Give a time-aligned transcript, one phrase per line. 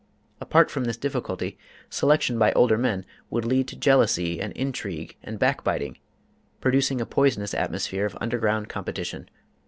[0.39, 1.59] Apart from this difficulty,
[1.91, 5.99] selection by older men would lead to jealousy and intrigue and back biting,
[6.59, 9.29] producing a poisonous atmosphere of underground competition.